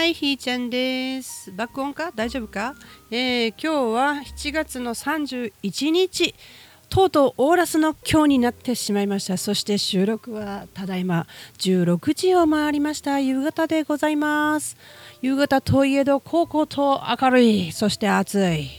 [0.00, 1.52] はい、ひーちゃんです。
[1.52, 2.10] 爆音か？
[2.14, 2.74] 大丈夫か、
[3.10, 6.34] えー、今日は7月の31日、
[6.88, 9.36] とうとうオーラスの今日になってしまいました。
[9.36, 11.26] そして収録はただいま
[11.58, 13.20] 16時を回りました。
[13.20, 14.78] 夕方でございます。
[15.20, 18.70] 夕方といえど、高校と明るい、そして暑い。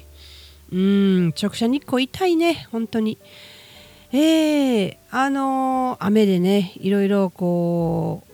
[0.72, 3.20] うん、直射日光痛いね、本当に。
[4.12, 8.32] えー、あのー、雨でね、いろいろこう、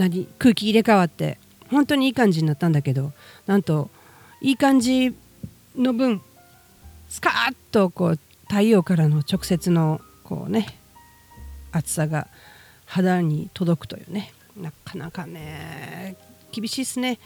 [0.00, 1.38] 何、空気入れ替わって、
[1.72, 3.12] 本当にいい感じになったんだけど
[3.46, 3.90] なんと
[4.40, 5.14] いい感じ
[5.76, 6.20] の分
[7.08, 10.78] スカーッとこう太陽からの直接のこうね
[11.72, 12.28] 暑さが
[12.84, 14.32] 肌に届くというね。
[14.54, 16.16] なかなかね
[16.50, 17.18] 厳しいですね。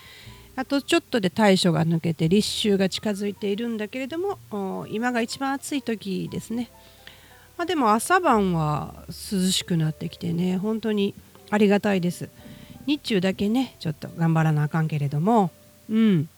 [0.55, 6.71] あとちょっとで対処が抜けて立秋が近づいているんだけれども今が一番暑い時ですね、
[7.59, 9.15] まあ、でも朝晩は涼
[9.51, 11.15] しくなってきてね本当に
[11.51, 12.31] ありがたいです。
[12.87, 15.51] 日中だけねちょっと頑張らなあかんけれども。
[15.91, 16.29] うん。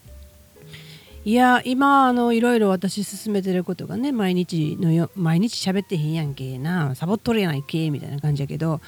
[1.25, 6.95] いや今あのいろいろ私進めてることがね毎日のよ毎日喋ってへんやんけな。
[6.95, 8.81] サボっとるやないけみたいな感じやけど。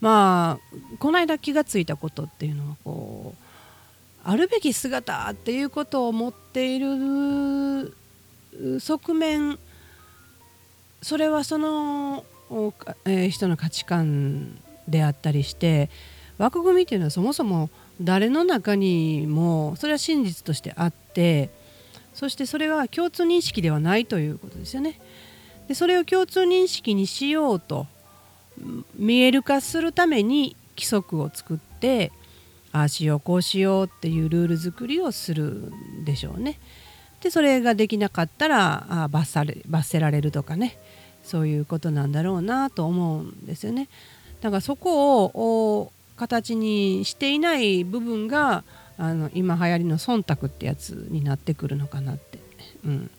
[0.00, 3.44] まあこの間気がついたことっていうのはこう
[4.22, 7.94] あるべき姿っていうことを持っている
[8.80, 9.58] 側面
[11.02, 12.24] それはその、
[13.04, 15.90] えー、人の価値観であったりして
[16.38, 21.50] 枠組みっていうのはそもそも誰の中にもそれは真実としてあって
[22.12, 25.00] そしてそれは共通認識ではないということですよね。
[25.68, 27.86] でそれを共通認識にしようと
[28.96, 32.12] 見える化するために規則を作って
[32.72, 36.58] ああしようこうしようっていうルール作りをするんでしょうね。
[37.22, 40.76] でそれができなかったらあ罰され罰せられるとかね
[41.22, 43.88] そういうことなんだろうなと思うんですよね。
[44.42, 48.64] だからそこを形にしていない部分が
[48.96, 52.38] あの今流行りの忖度ってやつになってくるのかなって。
[52.84, 53.10] うん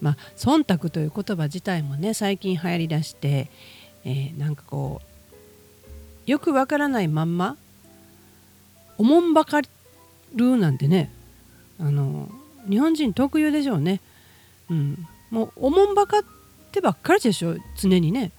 [0.00, 3.50] まあ、忖度という言葉自体もね最近流行りだして、
[4.04, 5.02] えー、なんかこ
[6.26, 7.56] うよくわからないまんま
[8.96, 9.60] おもんばか
[10.34, 11.10] るなんてね
[11.78, 12.28] あの
[12.68, 14.00] 日本人特有でしょうね。
[14.70, 16.22] うん、もうおもんばかっ
[16.72, 18.32] てばっかりでしょ常にね。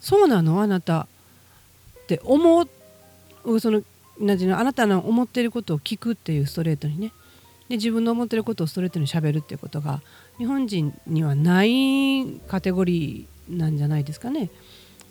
[0.00, 1.06] そうなのあなた
[2.02, 2.68] って思っ
[3.60, 3.82] その
[4.20, 7.12] なのあなたの思ってることを聞くっていうストレートにね
[7.68, 10.00] で自分の思ってることをストレートにしゃべるっていうことが
[10.38, 13.76] 日本人にはないカテゴリーなん。
[13.76, 14.50] じゃないですかね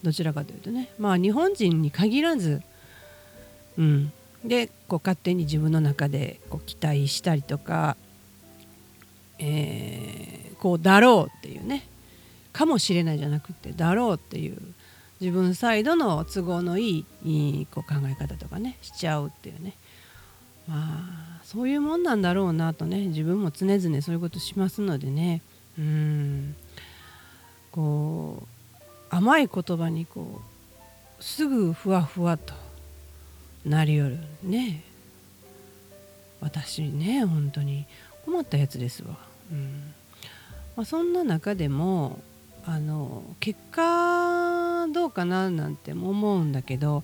[0.03, 2.61] どちらかというとねまあ日本人に限らず
[3.77, 4.11] うん。
[4.43, 7.95] でこう勝手に自分の中でこう期待したりとか、
[9.39, 11.87] えー、こうだろうっていうね
[12.51, 14.57] かもしれないじゃなくてだろうっていう
[15.19, 19.73] 自分サイドの都合のいいこう考え方とかねしちゃうっていうね。
[20.67, 25.41] まあそういうもんなんだろうなとね自分も常々そういうことしますのでね。
[25.77, 26.55] うん。
[27.71, 30.41] こう甘い言葉にこ
[31.19, 32.53] うすぐふわふわと
[33.65, 34.83] なりよるね。
[36.41, 37.85] 私ね本当に。
[38.25, 39.17] 困ったやつですわ。
[39.51, 39.93] うん。
[40.75, 42.19] まあ、そんな中でも
[42.65, 43.81] あの結果
[44.87, 47.03] どうかななんて思うんだけど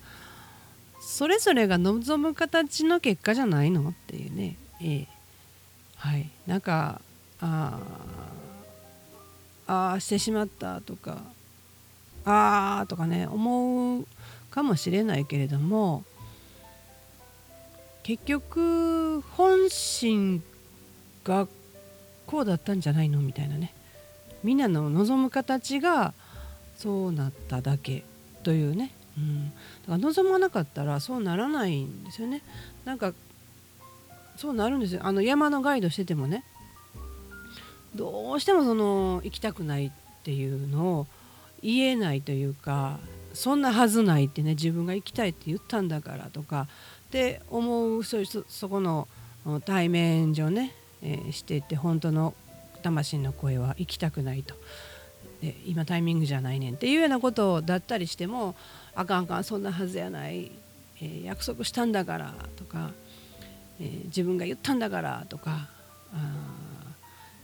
[1.00, 5.08] それぞれが望む形の結果じゃないのっていうね、ええ、
[5.96, 6.28] はい。
[6.46, 7.00] なんか
[7.40, 7.78] あ
[9.66, 11.22] あしてしまったとか
[12.24, 14.06] ああとかね思う
[14.50, 16.04] かもしれないけれども
[18.02, 20.42] 結局本心
[21.24, 21.46] が
[22.26, 23.72] こうだったんじゃないのみたいなね。
[24.42, 26.14] みんなの望む形が
[26.80, 28.04] そうなっただけ
[28.42, 32.40] というね、うん、だから望まなかったらそうならないんですよね。
[32.86, 33.12] なんか
[34.36, 35.02] そうなるんですよ。
[35.04, 36.42] あの山のガイドしててもね。
[37.94, 39.90] どうしてもその行きたくないっ
[40.22, 41.06] ていうのを
[41.62, 42.98] 言えないというか
[43.34, 46.68] そんなはずないってね自分が行きたいって言ったんだからとか
[47.08, 49.06] って思うそういうそこの
[49.66, 52.34] 対面上ね、えー、してて本当の
[52.82, 54.54] 魂の声は行きたくないと。
[55.40, 58.54] で今タイミングじゃないねんっていうようなことだったりしても
[58.94, 60.50] あかんあかんそんなはずやない、
[61.00, 62.90] えー、約束したんだからとか、
[63.80, 65.68] えー、自分が言ったんだからとか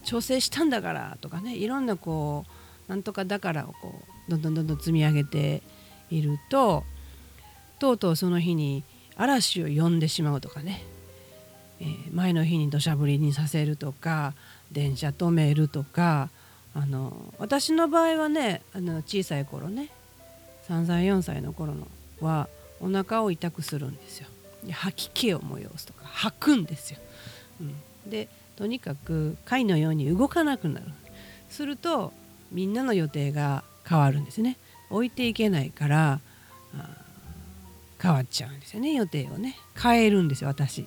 [0.05, 2.45] 調整したんだからとかねいろんなこ
[2.89, 5.63] うなんとかだからをこうどんどんどんどん積み上げて
[6.11, 6.85] いると
[7.79, 8.85] とうとうその日に
[9.17, 10.85] 嵐を呼んでしまうとかね、
[11.81, 14.35] えー、前の日に土砂降りにさせるとか
[14.71, 16.29] 電車止めるとか
[16.77, 19.89] あの私の場合はねあの小さい頃ね
[20.69, 21.89] 3歳4歳の頃の
[22.21, 22.49] は
[22.81, 24.27] お腹を痛くするんですよ。
[24.71, 26.99] 吐き気を催すとか吐くんですよ。
[27.61, 30.87] うん、でとにかく貝のように動かなくなる。
[31.49, 32.13] すると
[32.53, 34.59] みんなの予定が変わるんですね。
[34.91, 36.21] 置いていけないから
[38.03, 39.57] 変わっちゃうんですよね予定をね。
[39.81, 40.87] 変えるんですよ私。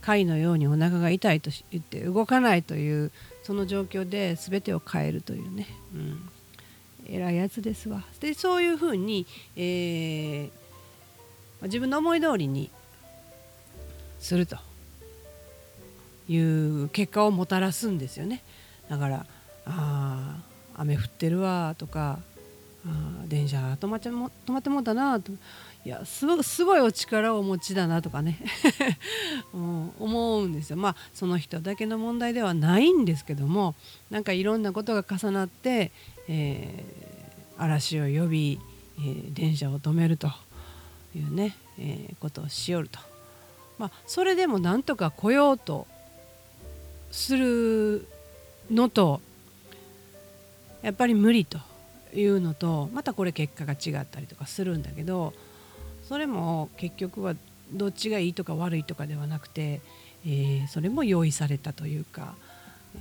[0.00, 6.28] 貝のようにお腹が痛いと言って動かないというその状況で全てを変えるというね、うん、
[7.08, 8.04] 偉いやつですわ。
[8.20, 9.26] でそういうふうに、
[9.56, 10.50] えー、
[11.62, 12.70] 自分の思い通りに
[14.18, 14.56] すると
[16.28, 18.42] いう結果をもたらすんですよね。
[18.88, 19.26] だから
[19.66, 20.36] あ
[20.74, 22.18] 雨降ってるわとか
[22.86, 25.32] あ電車止まっちゃも止まってもうたなと。
[25.84, 28.38] いやすごすごいお力をお持ちだなとかね、
[29.52, 30.76] 思うんですよ。
[30.76, 33.74] まあその人だけの問題ではないんですけども
[34.10, 35.90] なんかいろんなことが重なって、
[36.28, 38.60] えー、嵐を呼び、
[38.98, 40.30] えー、電車を止めると
[41.16, 42.98] いうね、えー、ことをしよると、
[43.78, 45.86] まあ、それでもなんとか来ようと
[47.10, 48.06] する
[48.70, 49.22] のと
[50.82, 51.58] やっぱり無理と
[52.14, 55.32] いうのとまたこれ結果が違ったりとかするんだけど
[56.10, 57.36] それも結局は
[57.72, 59.80] どっちがいいとか悪いとかではなくて、
[60.26, 62.34] えー、それも用意されたというか、
[62.96, 62.98] え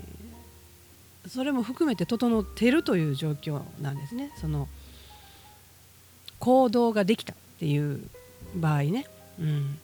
[1.25, 4.31] ー、それも含めて整ってるという状況なんですね。
[4.39, 4.67] その
[6.37, 7.99] 行動ができたっていう
[8.55, 9.07] 場合ね。
[9.39, 9.79] うん、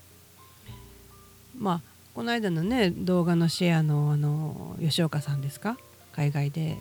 [1.58, 1.82] まあ
[2.14, 5.80] この間のね動画のシェアのあの吉岡さんですか？
[6.12, 6.78] 海外で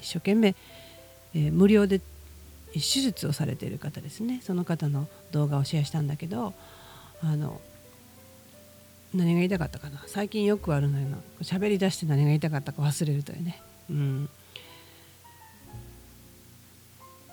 [0.00, 0.56] 一生懸命、
[1.34, 2.00] えー、無料で
[2.74, 4.40] 手術をされている方ですね。
[4.42, 6.54] その方の動画をシェアしたんだけど
[7.22, 7.60] あの
[9.14, 10.02] 何が言いたかったかな。
[10.06, 11.08] 最近よくあるのよ。
[11.08, 13.60] な喋り出して何が言いたかったか忘れるというね、
[13.90, 14.28] うん、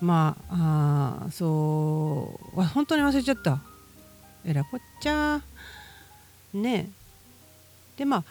[0.01, 2.62] まああそう。
[2.62, 3.62] 本当に忘れちゃった。
[4.45, 5.42] えらこっちゃ
[6.53, 6.89] ね
[7.97, 8.24] でまあ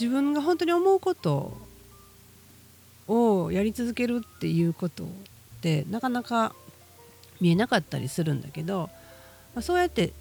[0.00, 1.56] 自分が本当に思うこと
[3.08, 5.08] をやり続けるっていうこと
[5.60, 6.54] ってなかなか
[7.40, 8.88] 見えなかったりするんだけど、
[9.54, 10.12] まあ、そうやって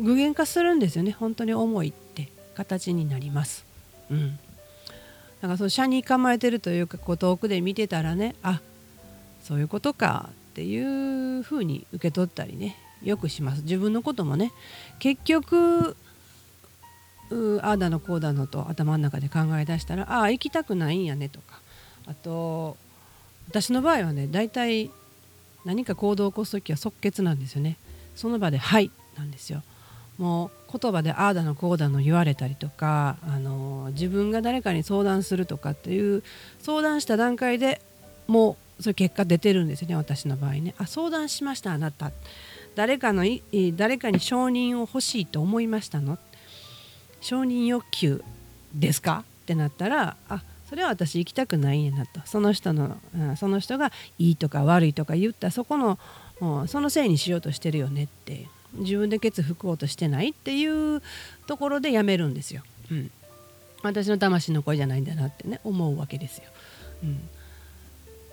[0.00, 1.12] 具現化するんですよね。
[1.12, 3.64] 本当に思いって形になります。
[4.10, 4.38] うん、
[5.40, 8.60] なんかその車に構えてるというかこう遠くで見てたらねあ
[9.44, 13.62] そういうことかっていうふうに受け取ったりねよくします。
[13.62, 14.52] 自分のこともね
[14.98, 15.96] 結局
[17.30, 21.60] うああだのこうだのと頭の中で考え出したらああ行きたくないんやねとか
[22.06, 22.76] あと
[23.50, 24.90] 私の場合はね大体
[25.64, 27.76] 何か行動を起こす時は即決なんですよね。
[28.14, 29.62] その場で「はい」なんですよ。
[30.18, 36.22] もう言葉でああだのこうだの言われたりとかあの自分が誰かに相談するとかっていう
[36.60, 37.80] 相談した段階で
[38.28, 40.74] もうそういう結果出てるんですよね私の場合ね。
[40.78, 42.12] あ相談しましたあなた。
[42.76, 43.42] 誰かのい
[43.76, 46.18] 誰かに承認を欲しいと思いましたの？
[47.20, 48.22] 承認欲求
[48.74, 49.24] ですか？
[49.42, 52.20] ってなったらあそれは私行きたくないんやなと。
[52.24, 55.50] その人の、うん、その人がいいとか悪いとか言った。
[55.50, 55.98] そこの、
[56.40, 58.46] うん、そのせいにしようとしてるよねって。
[58.74, 61.02] 自分でケツ拭こうとしてないっていう
[61.48, 62.62] ところでやめるんですよ。
[62.90, 63.10] うん、
[63.82, 66.44] 私の魂の声じゃないんだなってね思うわけですよ。
[67.02, 67.28] うん、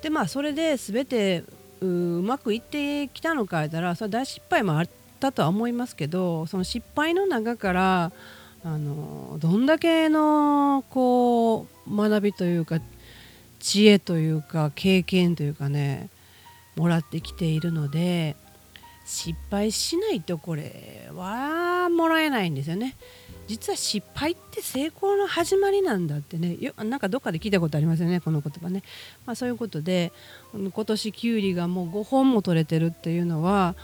[0.01, 1.43] でまあそれで全て
[1.81, 4.89] うまくいってきたのか言ったらそれ大失敗もあっ
[5.19, 8.11] たとは思いますけどその失敗の中から
[8.67, 12.81] あのどんだけのこう学びというか
[13.59, 16.09] 知恵というか経験というかね
[16.75, 18.35] もらってきているので
[19.05, 22.97] 失敗しないとこれはもらえないんですよね。
[23.47, 28.83] 実は失敗って成功の始まりなんだってねよなんかどっかで聞いたことありますよねこの言葉ね、
[29.25, 30.11] まあ、そういうことで
[30.53, 33.75] 今年きゅうりがもう5本も取れてるっていうのは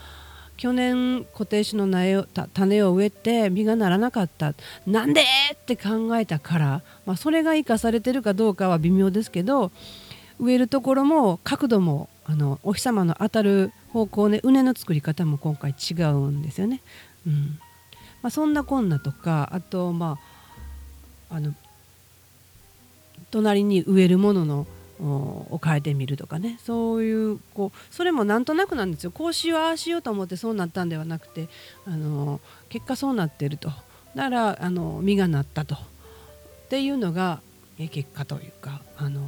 [0.56, 4.54] 去年固定種の苗を種を植えて実がならなかった。
[4.86, 5.22] なんで？
[5.52, 9.72] って考えたから、まあ、それが生かされてるかどうかは微妙ですけど
[10.38, 16.80] 植えるところも角度もあのお日様の当たる方向ね畝の作り方も今回違うんですよね。
[17.26, 17.58] うん。
[18.22, 20.18] まあ、そんなこんなとかあとま
[21.30, 21.52] ああの
[23.30, 24.66] 隣に植えるものの
[25.00, 26.58] を変えてみるとかね。
[26.62, 29.10] そういうこうそれもなんとなくなんですよ。
[29.10, 31.48] こうしようああしようと思ってそうなったんではなくて
[31.86, 33.70] あの結果そうなってると。
[34.14, 35.74] だからあの実がなったと。
[35.74, 35.78] っ
[36.68, 37.40] ていうのが
[37.76, 39.20] 結果というかあの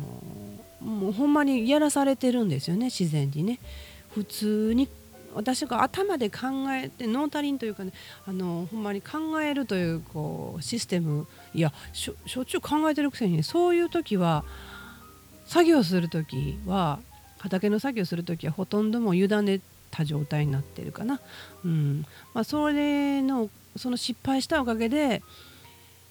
[0.81, 2.87] もうほんまにやらされてるんですよね。
[2.87, 3.59] 自然にね。
[4.15, 4.89] 普通に
[5.35, 7.93] 私が頭で考えてノータリンというかね
[8.27, 11.27] あのほんまに考えるというこうシステム。
[11.55, 14.45] いやしょっちゅう考えてるくせに、ね、そういう時は
[15.47, 16.99] 作業する時は
[17.39, 19.61] 畑の作業する時はほとんどもう委ね
[19.91, 21.21] た状態になってるかな、
[21.65, 22.05] うん。
[22.35, 25.23] まあ、それのその失敗したおかげで、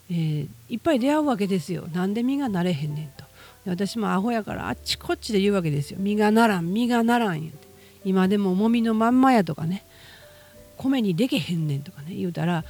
[0.09, 1.87] えー、いっぱい出会うわけですよ。
[1.93, 3.25] なんで実がなれへんねんと。
[3.65, 5.97] 私もアホやからあっちこっちで言うわけですよ。
[5.99, 7.65] 実がならん実がならん言うて。
[8.05, 9.83] 今でも重みのまんまやとかね。
[10.77, 12.63] 米にでけへんねんとかね言うたら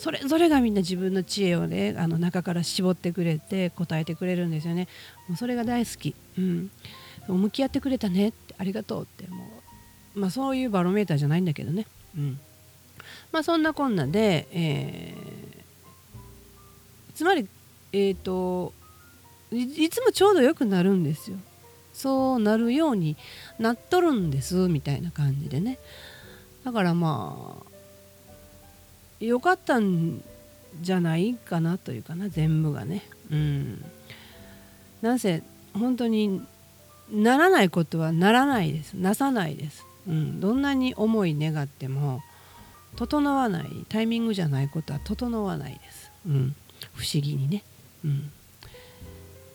[0.00, 4.88] それぞれがみんな自分の知恵をねあの中から絞ってくれて答えてくれるんですよね。
[5.28, 6.70] もうそれが大好き、うん、
[7.28, 8.28] 向き合ってくれたね。
[8.28, 9.44] ってありがとうっても
[10.16, 12.40] う、まあ、そういうバロメーターじゃないんだけどね、うん。
[13.30, 17.46] まあ、そんなこんなで、えー、つまり
[17.92, 18.72] えっ、ー、と
[19.52, 21.36] いつもちょうどよくなるんですよ。
[21.92, 23.18] そうなるように
[23.58, 25.78] なっとるんですみたいな感じでね。
[26.64, 27.69] だからまあ
[29.20, 30.22] よかったん
[30.80, 33.04] じゃないかなというかな全部がね。
[33.30, 33.84] うん。
[35.02, 36.42] なんせ本当に
[37.10, 38.94] ならないことはならないです。
[38.94, 42.22] なさないです、うん、どんなに思い願っても
[42.96, 43.68] 整わない。
[43.88, 46.54] タイミングじゃないことは整わないです、うん、
[46.94, 47.62] 不思議にね、
[48.04, 48.30] うん、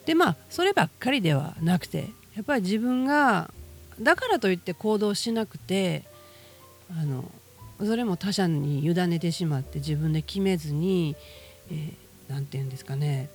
[0.06, 3.52] でまあそればっかりではなくてやっぱり自分が
[4.02, 6.04] だからといって行動しなくて
[6.92, 7.30] あの
[7.80, 11.16] それも他者に委ねてしまって自分で決めずに
[12.30, 13.30] 何、えー、て言うんですかね、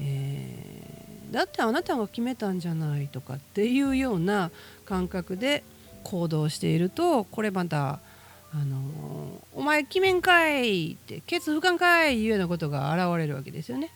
[0.00, 4.50] えー、だってあなたが決めたんじゃないとかっていうような
[4.84, 5.62] 感覚で
[6.02, 8.00] 行動しているとこれまた
[8.52, 8.80] あの
[9.54, 13.90] お前決めんかいってケツ不可かいいうようなことが現れるわけですよね。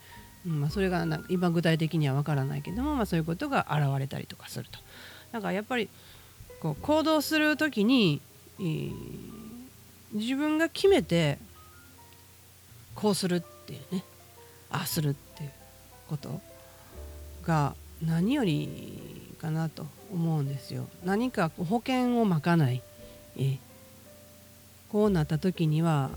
[0.46, 4.78] うんまあ、それがな今具体的には分からないけども、まあ、そういうことが現れたりとかすると。
[5.32, 5.88] だかやっぱり
[6.60, 8.20] こう行動する時に、
[8.58, 8.92] えー、
[10.12, 11.38] 自分が決めて
[12.94, 14.04] こうするっていうね。
[14.70, 15.50] ああするっていう
[16.08, 16.40] こと
[17.44, 20.88] が何よりかなと思うんですよ。
[21.04, 22.82] 何か保険をまかない、
[23.36, 23.58] え
[24.90, 26.10] こうなった時には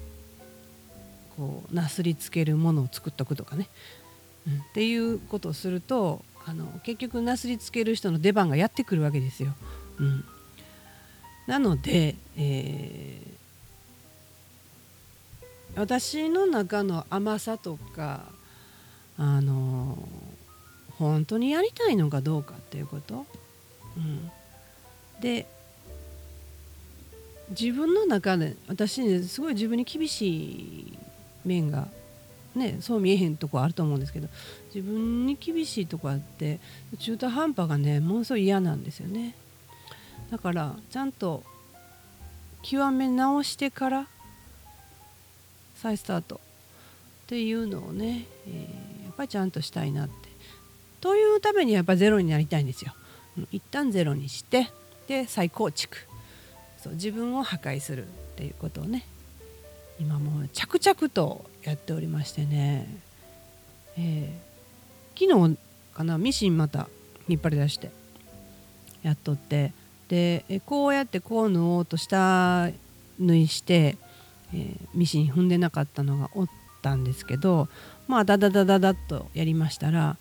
[1.37, 3.69] こうなすりつけるものを作っとくとかね、
[4.47, 9.53] うん、っていうことをするとあの結局なすりつける人の出番がやってくるわけですよ。
[9.99, 10.25] うん、
[11.47, 13.42] なので、えー、
[15.75, 18.21] 私の中の甘さとか
[19.17, 19.97] あの
[20.97, 23.25] 本当にやりたいのかどうかっていうこと、
[23.97, 24.31] うん、
[25.21, 25.47] で
[27.49, 30.97] 自分の中で私ねすごい自分に厳しい
[31.45, 31.87] 面が
[32.55, 34.27] ねそう見えへんとこあると思うんですけど
[34.73, 36.59] 自分に厳しいとこあって
[36.99, 39.35] 中途半端がねものすごい嫌なんですよね。
[40.31, 41.43] だからちゃんと
[42.63, 44.07] 極め直してから
[45.75, 46.39] 再スタートっ
[47.27, 50.13] ていうのをね、えー、やっぱりちゃんとしたいなって。
[51.01, 52.93] というためにやっぱゼロになりたいんですよ。
[53.51, 54.69] 一旦ゼロにして
[55.07, 55.97] で再構築。
[56.77, 59.05] そう自分を破壊するっていうことをね
[59.99, 62.87] 今もう着々とやっておりましてね、
[63.97, 65.57] えー、昨日
[65.93, 66.89] かなミシンまた
[67.27, 67.89] 引っ張り出して
[69.01, 69.71] やっとって。
[70.09, 72.69] でこうやってこう縫おうと下
[73.19, 73.97] 縫いして、
[74.53, 76.47] えー、ミシン踏んでなかったのがおっ
[76.81, 77.67] たんですけど
[78.07, 80.17] まあダダダダダッとやりましたら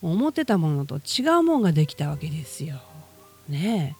[0.00, 2.76] 思ってたものと違うもんができたわけですよ。
[3.48, 3.96] ね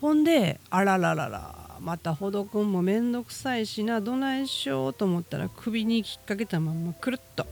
[0.00, 7.46] ほんであららららまたほどくんもめんどくさいしなどないしようと思ったら首に引っ掛けたままくるっと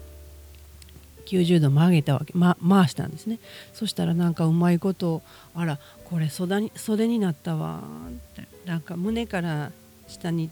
[1.26, 3.38] 90度曲げたわけ、ま、回したんですね
[3.72, 5.22] そしたらなんかうまいこと
[5.54, 9.72] あらこれ袖に袖になったわってなんか胸から
[10.08, 10.50] 下に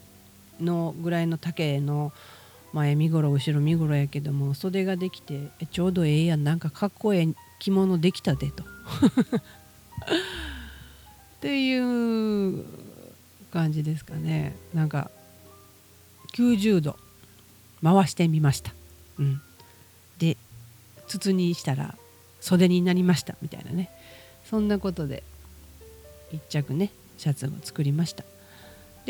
[0.61, 2.13] のぐらいの丈の
[2.73, 8.65] 前身頃後ろ身頃やけども袖ができてちょうどええやんなんかかっこええ着物できたでと。
[11.37, 12.65] っていう
[13.51, 14.57] 感じですかね。
[14.75, 15.11] なんか
[16.35, 16.97] 90度
[17.83, 18.75] 回してみました、
[19.19, 19.41] うん、
[20.19, 20.37] で
[21.09, 21.97] 筒にしたら
[22.41, 23.91] 袖になりましたみたいなね。
[24.45, 25.23] そんなことで
[26.33, 28.25] 1着ねシャツを作りました。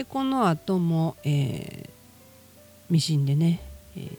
[0.01, 1.91] でこの後も、えー、
[2.89, 3.61] ミシンでね、
[3.95, 4.17] えー、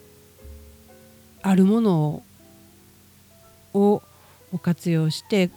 [1.42, 2.24] あるもの
[3.74, 4.04] を
[4.62, 5.50] 活用して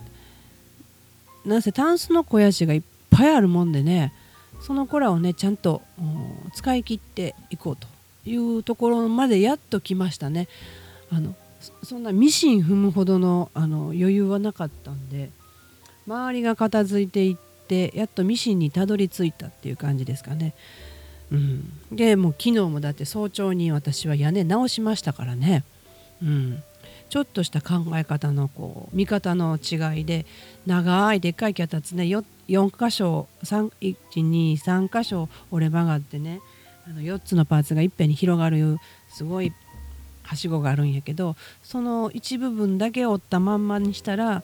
[1.44, 4.14] なんせタンスの肥やしがいっぱいあるもんでね
[4.62, 5.82] その子らをねちゃんと
[6.54, 7.86] 使い切っていこうと
[8.24, 10.48] いうところまでやっと来ましたね。
[11.12, 11.34] あの
[11.82, 15.28] そんなミシン踏むほどのあの余裕はなかったんで
[16.06, 17.36] 周りが片付いていっ
[17.66, 20.54] てやっとミシンにたどり着いたっていう感じですかね。
[21.32, 25.64] うん、でもう昨日もだって早朝に私は屋根直しましたからね。
[26.22, 26.62] うん、
[27.08, 30.26] ちょっとした考え方のこう見方の違いで
[30.66, 36.40] 長いでっかい脚立ね 4, 4箇所123箇所折れ曲がってね
[36.86, 38.78] あの4つのパーツがいっぺんに広がる
[39.08, 39.52] すごい
[40.22, 44.42] はしごがあるんやけどその一部分だけ折ったまんまにしたら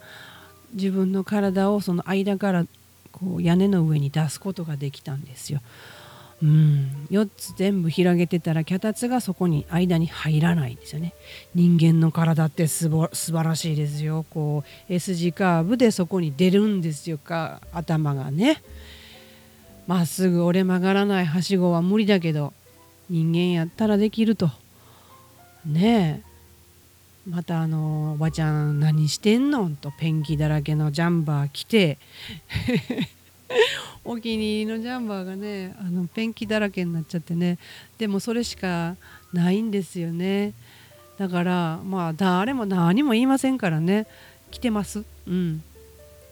[0.74, 2.66] 自分の体をその間から
[3.12, 5.60] こう屋根の上に出すことができたんですよ。
[6.42, 11.12] うん、4つ全部広げてたら脚立がそこに間に入らないんですよね。
[11.54, 14.24] 人間の体ってすば素晴らしいですよ。
[14.30, 17.18] こう S 字カーブでそこに出るんですよ。
[17.18, 18.62] か頭がね。
[19.86, 22.52] まっすぐ折れ曲がらないはしごは無理だけど
[23.10, 24.50] 人間やったらできると。
[25.66, 26.29] ねえ。
[27.28, 31.98] またあの「おばちゃん何してんの?」とペンキだらけのジャンバー着て。
[34.04, 37.58] お気に入りのジャンバーがねあのペンキだらけになっちゃってね。
[37.98, 38.96] でもそれしか
[39.32, 40.52] ないんですよね。
[41.18, 44.06] だからまあ誰も何も言いませんからね。
[44.50, 45.04] 来てます。
[45.26, 45.62] うん。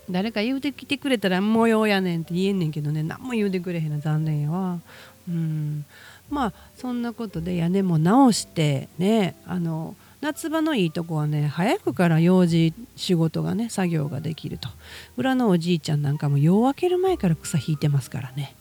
[0.09, 3.03] 誰か言うてきてくれたら模様やねんって言えんねんけどね。
[3.03, 4.81] 何も言うてくれへんの残念やわ。
[5.29, 5.85] うん。
[6.31, 14.69] まあそんなことで屋根も直してねあの夏場のいいとこはね早くから用事仕事がね作業ができると。
[15.17, 18.55] 裏のおじいちゃんなんかも夜明ける前から草引いてますからね。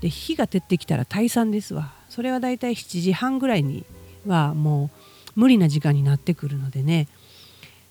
[0.00, 1.92] で火が照ってきたら退散ですわ。
[2.08, 3.84] それはだいたい7時半ぐらいに
[4.26, 4.90] はも
[5.36, 7.08] う無理な時間になってくるのでね。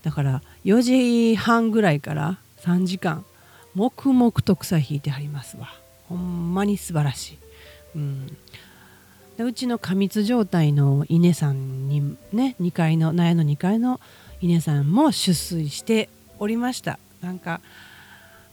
[0.03, 3.25] だから4時半ぐらいから3時間
[3.73, 5.73] 黙々と草引いてはりますわ。
[6.07, 7.37] ほんまに素晴らしい、
[7.95, 8.37] うん、
[9.37, 13.99] でうちの過密状態の稲さんにね2階の苗の2階の
[14.41, 16.09] 稲さんも出水して
[16.39, 17.61] おりましたなんか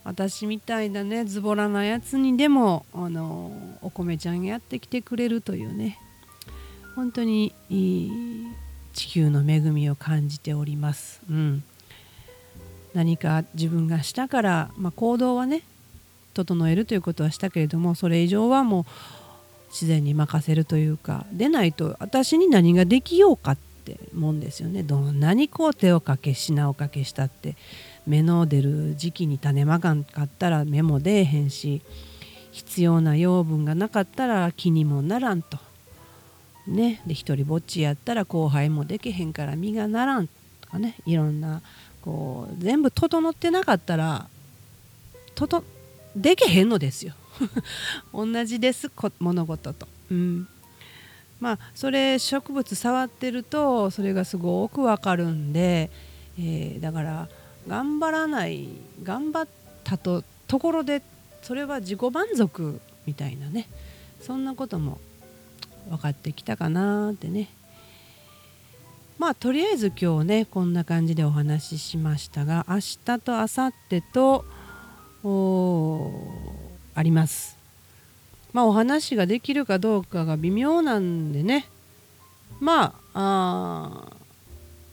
[0.04, 5.98] 私みたいなねズボラなやつにでもあのお米ちゃんやってきてくれるというね
[6.94, 7.52] 本当に
[8.94, 11.20] 地球の恵みを感じております。
[11.30, 11.62] うん、
[12.92, 15.62] 何か自分がしたから、まあ、行動はね
[16.34, 18.84] 整えるということはしたけれどもそれ以上はもう
[19.70, 24.82] 自然に任せるというかでないと私に何ができようかってもんですよね。
[24.82, 27.56] どんなにこう手をかけ品をかけしたって
[28.06, 31.82] 芽の出る時期に種まかんかったら芽も出えへんし
[32.52, 35.58] 必要な養分がなかったら気にもならんと。
[36.66, 40.96] ね、で一人ぼっちやったら後輩もできへんから実がならんとかね。
[41.06, 41.62] いろんな
[42.02, 44.26] こう全部整ってなかったら
[45.34, 45.64] とと
[46.16, 47.14] できへんのですよ。
[48.12, 49.88] 同じです物事と。
[50.10, 50.48] うん。
[51.40, 55.90] まあそれ植物触ってるとそれがすごくわかるんで、
[56.38, 57.28] えー、だから
[57.68, 58.68] 頑張らない
[59.02, 59.48] 頑張っ
[59.84, 61.02] たとところで
[61.42, 63.68] それは自己満足みたいなね。
[64.20, 64.98] そんなことも
[65.88, 67.48] 分かってきたかなってね。
[69.18, 74.44] まあとりあえず今日ねこんな感じでお話ししましたが明日と明後日と
[75.24, 76.12] お
[76.98, 77.56] あります。
[78.52, 81.66] まあお話ができるかどうかが微妙なんでね
[82.60, 84.12] まあ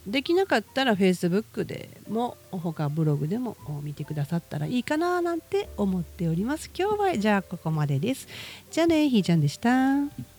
[0.06, 6.70] できなかったら Facebook でも他ブログでも見てくださったらいいかななんて思っております。
[6.78, 8.28] 今日はじゃあここまでです。
[8.70, 10.35] じゃあねひーちゃんでした。